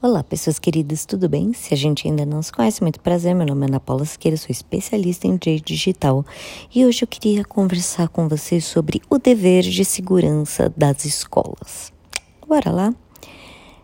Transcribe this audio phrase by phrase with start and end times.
[0.00, 1.52] Olá, pessoas queridas, tudo bem?
[1.52, 3.34] Se a gente ainda não se conhece, muito prazer.
[3.34, 6.24] Meu nome é Ana Paula Siqueira, sou especialista em direito digital
[6.72, 11.92] e hoje eu queria conversar com vocês sobre o dever de segurança das escolas.
[12.46, 12.94] Bora lá?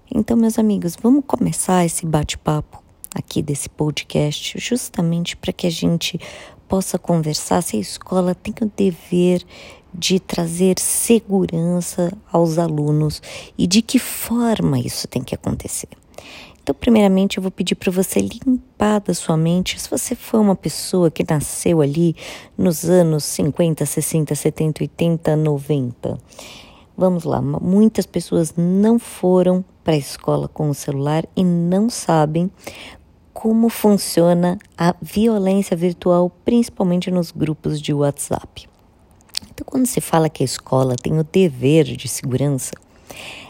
[0.08, 2.80] Então, meus amigos, vamos começar esse bate-papo
[3.12, 6.16] aqui desse podcast justamente para que a gente
[6.68, 9.44] possa conversar se a escola tem o dever
[9.92, 13.20] de trazer segurança aos alunos
[13.58, 15.88] e de que forma isso tem que acontecer.
[16.62, 19.78] Então, primeiramente, eu vou pedir para você limpar da sua mente.
[19.78, 22.16] Se você foi uma pessoa que nasceu ali
[22.56, 26.18] nos anos 50, 60, 70, 80, 90.
[26.96, 32.50] Vamos lá, muitas pessoas não foram para a escola com o celular e não sabem
[33.32, 38.68] como funciona a violência virtual, principalmente nos grupos de WhatsApp.
[39.50, 42.70] Então, quando se fala que a escola tem o dever de segurança,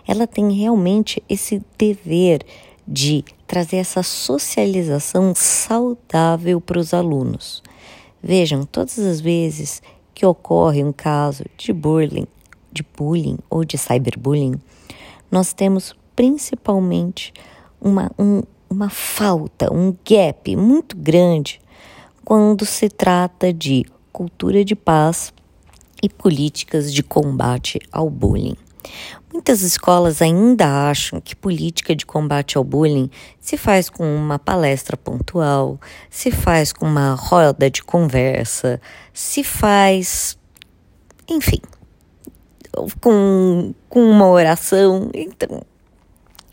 [0.06, 2.45] ela tem realmente esse dever
[2.86, 7.62] de trazer essa socialização saudável para os alunos.
[8.22, 9.83] Vejam, todas as vezes
[10.14, 12.27] que ocorre um caso de bullying,
[12.72, 14.55] de bullying ou de cyberbullying,
[15.30, 17.33] nós temos principalmente
[17.80, 21.61] uma, um, uma falta, um gap muito grande
[22.24, 25.33] quando se trata de cultura de paz
[26.02, 28.56] e políticas de combate ao bullying.
[29.32, 34.96] Muitas escolas ainda acham que política de combate ao bullying se faz com uma palestra
[34.96, 38.80] pontual, se faz com uma roda de conversa,
[39.12, 40.38] se faz,
[41.28, 41.60] enfim,
[43.00, 45.10] com, com uma oração.
[45.12, 45.62] Então,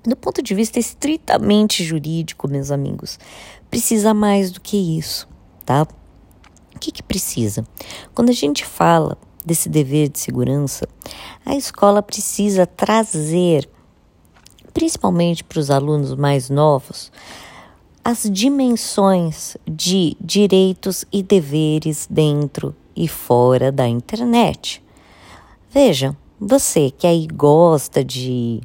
[0.03, 3.19] do ponto de vista estritamente jurídico, meus amigos,
[3.69, 5.27] precisa mais do que isso,
[5.65, 5.87] tá?
[6.75, 7.63] O que, que precisa?
[8.13, 10.87] Quando a gente fala desse dever de segurança,
[11.45, 13.69] a escola precisa trazer,
[14.73, 17.11] principalmente para os alunos mais novos,
[18.03, 24.83] as dimensões de direitos e deveres dentro e fora da internet.
[25.69, 28.61] Veja, você que aí gosta de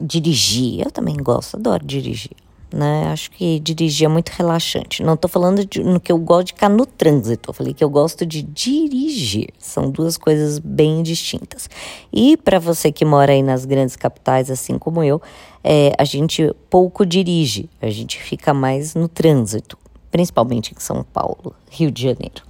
[0.00, 3.08] dirigir, eu também gosto, adoro dirigir né?
[3.08, 5.02] Acho que dirigir é muito relaxante.
[5.02, 7.82] Não estou falando de, no que eu gosto de ficar no trânsito, eu falei que
[7.82, 9.48] eu gosto de dirigir.
[9.58, 11.68] São duas coisas bem distintas.
[12.12, 15.20] E para você que mora aí nas grandes capitais, assim como eu,
[15.62, 19.78] é, a gente pouco dirige, a gente fica mais no trânsito,
[20.10, 22.42] principalmente em São Paulo, Rio de Janeiro.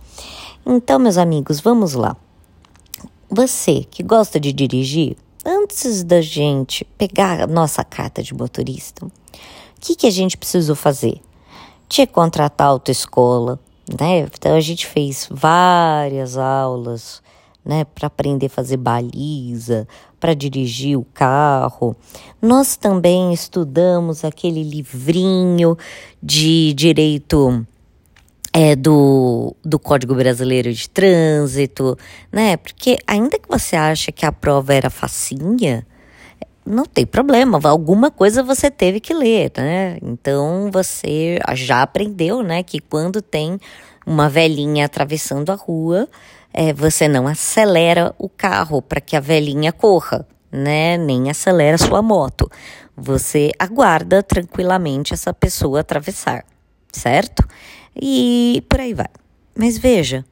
[0.64, 2.16] Então, meus amigos, vamos lá.
[3.28, 9.06] Você que gosta de dirigir, antes da gente pegar a nossa carta de motorista,
[9.76, 11.20] o que, que a gente precisou fazer?
[11.88, 13.60] Tinha que contratar autoescola,
[13.98, 14.20] né?
[14.20, 17.22] Então a gente fez várias aulas,
[17.64, 19.88] né, para aprender a fazer baliza,
[20.20, 21.96] para dirigir o carro.
[22.40, 25.76] Nós também estudamos aquele livrinho
[26.22, 27.66] de direito
[28.52, 31.98] é, do, do Código Brasileiro de Trânsito,
[32.32, 32.56] né?
[32.56, 35.86] Porque ainda que você acha que a prova era facinha,
[36.66, 39.98] não tem problema, alguma coisa você teve que ler, né?
[40.02, 43.58] Então você já aprendeu, né, que quando tem
[44.04, 46.08] uma velhinha atravessando a rua,
[46.52, 50.96] é, você não acelera o carro para que a velhinha corra, né?
[50.96, 52.50] Nem acelera sua moto.
[52.96, 56.44] Você aguarda tranquilamente essa pessoa atravessar,
[56.90, 57.46] certo?
[57.94, 59.08] E por aí vai.
[59.54, 60.24] Mas veja,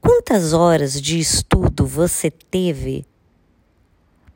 [0.00, 3.04] quantas horas de estudo você teve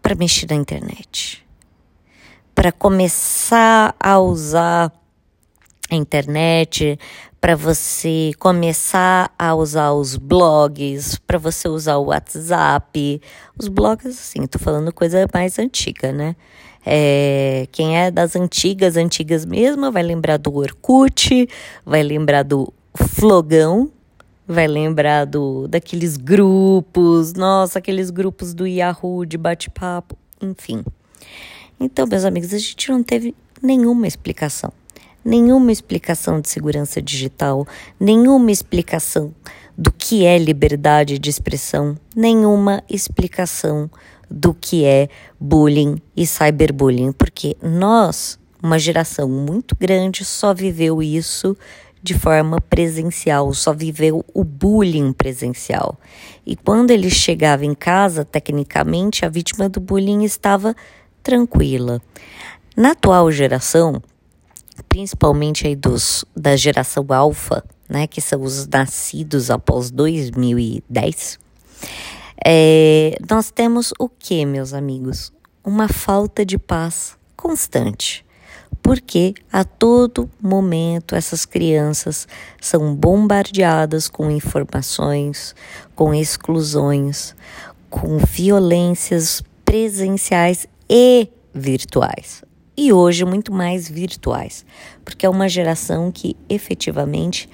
[0.04, 1.42] para mexer na internet,
[2.54, 4.92] para começar a usar
[5.90, 6.98] a internet,
[7.40, 13.18] para você começar a usar os blogs, para você usar o WhatsApp.
[13.58, 16.36] Os blogs, assim, tô falando coisa mais antiga, né?
[16.84, 21.48] É, quem é das antigas, antigas mesmo, vai lembrar do Orkut,
[21.82, 23.90] vai lembrar do Flogão,
[24.46, 30.84] vai lembrar do, daqueles grupos, nossa, aqueles grupos do Yahoo de bate-papo, enfim.
[31.80, 34.72] Então, meus amigos, a gente não teve nenhuma explicação.
[35.24, 37.66] Nenhuma explicação de segurança digital,
[37.98, 39.34] nenhuma explicação
[39.76, 43.90] do que é liberdade de expressão, nenhuma explicação
[44.30, 45.08] do que é
[45.40, 51.56] bullying e cyberbullying, porque nós, uma geração muito grande, só viveu isso
[52.04, 55.98] de forma presencial, só viveu o bullying presencial.
[56.44, 60.76] E quando ele chegava em casa, tecnicamente, a vítima do bullying estava
[61.22, 62.02] tranquila.
[62.76, 64.02] Na atual geração,
[64.86, 71.38] principalmente aí dos da geração alfa, né, que são os nascidos após 2010,
[72.44, 75.32] é, nós temos o que, meus amigos?
[75.64, 78.23] Uma falta de paz constante.
[78.82, 82.28] Porque a todo momento essas crianças
[82.60, 85.54] são bombardeadas com informações,
[85.94, 87.34] com exclusões,
[87.88, 92.42] com violências presenciais e virtuais.
[92.76, 94.66] E hoje muito mais virtuais,
[95.04, 97.48] porque é uma geração que efetivamente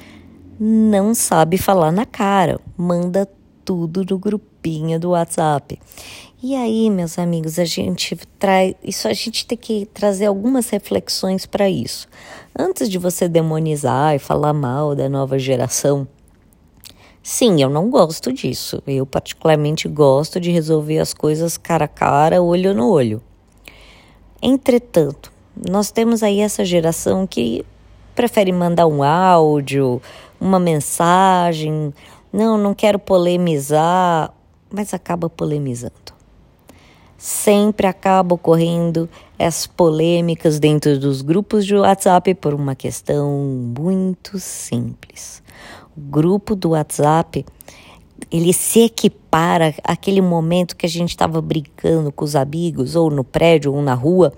[0.59, 3.29] não sabe falar na cara, manda
[3.65, 5.79] tudo no grupinho do WhatsApp.
[6.43, 11.45] E aí, meus amigos, a gente traz isso, a gente tem que trazer algumas reflexões
[11.45, 12.09] para isso.
[12.59, 16.09] Antes de você demonizar e falar mal da nova geração,
[17.23, 18.83] sim, eu não gosto disso.
[18.87, 23.23] Eu particularmente gosto de resolver as coisas cara a cara, olho no olho.
[24.41, 27.67] Entretanto, nós temos aí essa geração que
[28.15, 30.01] prefere mandar um áudio,
[30.41, 31.93] uma mensagem,
[32.33, 34.33] não, não quero polemizar,
[34.71, 36.10] mas acaba polemizando
[37.21, 39.07] sempre acaba ocorrendo
[39.39, 45.43] as polêmicas dentro dos grupos de WhatsApp por uma questão muito simples.
[45.95, 47.45] O grupo do WhatsApp
[48.31, 53.23] ele se equipara àquele momento que a gente estava brincando com os amigos, ou no
[53.23, 54.33] prédio, ou na rua.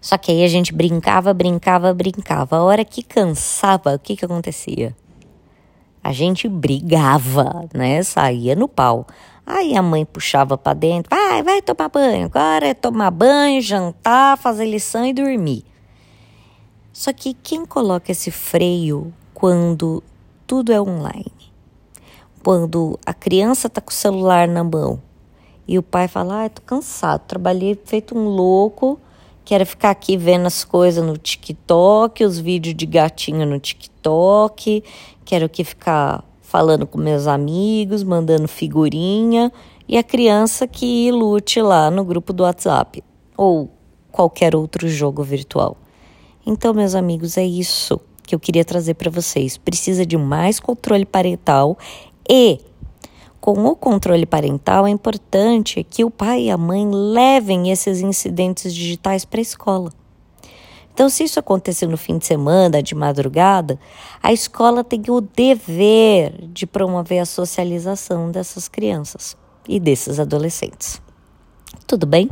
[0.00, 2.56] Só que aí a gente brincava, brincava, brincava.
[2.56, 4.96] A hora que cansava, o que, que acontecia?
[6.02, 8.02] A gente brigava, né?
[8.02, 9.06] Saía no pau.
[9.52, 12.26] Aí a mãe puxava para dentro, vai, vai tomar banho.
[12.26, 15.64] Agora é tomar banho, jantar, fazer lição e dormir.
[16.92, 20.04] Só que quem coloca esse freio quando
[20.46, 21.32] tudo é online?
[22.44, 25.02] Quando a criança está com o celular na mão
[25.66, 29.00] e o pai fala: ah, tô cansado, trabalhei feito um louco,
[29.44, 34.84] quero ficar aqui vendo as coisas no TikTok, os vídeos de gatinho no TikTok,
[35.24, 39.52] quero que ficar falando com meus amigos, mandando figurinha,
[39.88, 43.04] e a criança que lute lá no grupo do WhatsApp
[43.36, 43.70] ou
[44.10, 45.76] qualquer outro jogo virtual.
[46.44, 49.56] Então, meus amigos, é isso que eu queria trazer para vocês.
[49.56, 51.78] Precisa de mais controle parental
[52.28, 52.58] e
[53.40, 58.74] com o controle parental é importante que o pai e a mãe levem esses incidentes
[58.74, 59.92] digitais para a escola.
[60.92, 63.78] Então, se isso acontecer no fim de semana, de madrugada,
[64.22, 69.36] a escola tem o dever de promover a socialização dessas crianças
[69.68, 71.00] e desses adolescentes.
[71.86, 72.28] Tudo bem?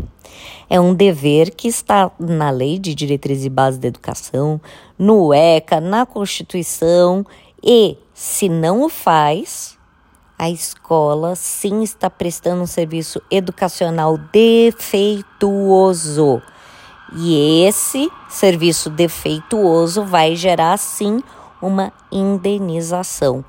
[0.68, 4.60] É um dever que está na Lei de Diretrizes e Bases da Educação,
[4.98, 7.24] no ECA, na Constituição
[7.62, 9.78] e, se não o faz,
[10.38, 15.22] a escola sim está prestando um serviço educacional defeituoso
[17.16, 21.22] e esse serviço defeituoso vai gerar sim
[21.60, 23.44] uma indenização.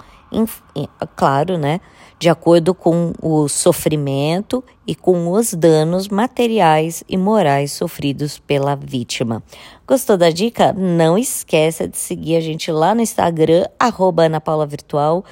[1.15, 1.81] Claro, né?
[2.19, 9.41] De acordo com o sofrimento e com os danos materiais e morais sofridos pela vítima.
[9.87, 10.73] Gostou da dica?
[10.73, 15.23] Não esqueça de seguir a gente lá no Instagram, arroba Ana Paula Virtual,